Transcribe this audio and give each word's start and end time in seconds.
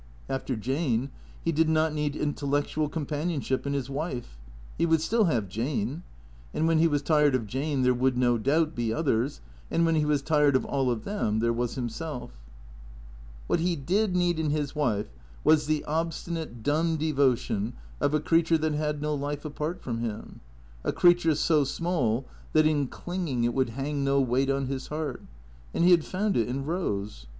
After 0.27 0.55
Jane, 0.55 1.11
he 1.45 1.51
did 1.51 1.69
not 1.69 1.93
need 1.93 2.15
intellectual 2.15 2.89
com 2.89 3.05
panionship 3.05 3.67
in 3.67 3.73
his 3.73 3.87
wife. 3.87 4.35
He 4.75 4.87
would 4.87 4.99
still 4.99 5.25
have 5.25 5.47
Jane. 5.47 6.01
And 6.55 6.67
when 6.67 6.79
he 6.79 6.87
was 6.87 7.03
tired 7.03 7.35
of 7.35 7.45
Jane 7.45 7.83
there 7.83 7.93
would, 7.93 8.17
no 8.17 8.39
doubt, 8.39 8.73
be 8.73 8.91
others; 8.91 9.41
and 9.69 9.85
when 9.85 9.93
he 9.93 10.03
was 10.05 10.23
tired 10.23 10.55
of 10.55 10.65
all 10.65 10.89
of 10.89 11.03
them, 11.03 11.37
there 11.37 11.53
was 11.53 11.75
himself. 11.75 12.31
What 13.45 13.59
he 13.59 13.75
did 13.75 14.15
need 14.15 14.39
in 14.39 14.49
his 14.49 14.73
wife 14.75 15.13
was 15.43 15.67
the 15.67 15.85
obstinate, 15.85 16.63
dumb 16.63 16.97
devo 16.97 17.37
tion 17.37 17.73
of 17.99 18.15
a 18.15 18.19
creature 18.19 18.57
that 18.57 18.73
had 18.73 19.03
no 19.03 19.13
life 19.13 19.45
apart 19.45 19.83
from 19.83 19.99
him; 19.99 20.39
a 20.83 20.91
creature 20.91 21.35
so 21.35 21.63
small 21.63 22.25
that 22.53 22.65
in 22.65 22.87
clinging 22.87 23.43
it 23.43 23.53
would 23.53 23.69
hang 23.77 24.03
no 24.03 24.19
weight 24.19 24.49
on 24.49 24.65
his 24.65 24.87
heart. 24.87 25.21
And 25.75 25.83
he 25.83 25.91
had 25.91 26.03
found 26.05 26.35
it 26.37 26.47
in 26.47 26.65
Rose. 26.65 27.27